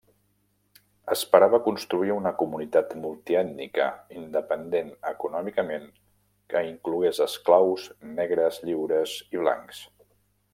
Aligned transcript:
Esperava 1.15 1.57
construir 1.67 2.13
una 2.13 2.31
comunitat 2.39 2.95
multiètnica, 3.03 3.85
independent 4.21 4.89
econòmicament, 5.11 5.85
que 6.55 6.65
inclogués 6.71 7.21
esclaus, 7.27 7.85
negres 8.21 8.59
lliures 8.71 9.15
i 9.37 9.45
blancs. 9.45 9.85